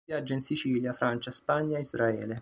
[0.03, 2.39] Viaggia in Sicilia, Francia, Spagna, Israele.